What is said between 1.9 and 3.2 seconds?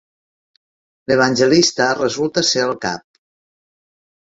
resulta ser el cap.